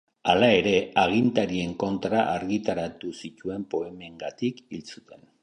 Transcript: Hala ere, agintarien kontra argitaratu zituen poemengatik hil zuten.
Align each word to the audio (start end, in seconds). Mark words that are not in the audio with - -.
Hala 0.31 0.47
ere, 0.59 0.71
agintarien 1.01 1.75
kontra 1.83 2.23
argitaratu 2.39 3.13
zituen 3.27 3.69
poemengatik 3.75 4.67
hil 4.67 4.83
zuten. 4.91 5.25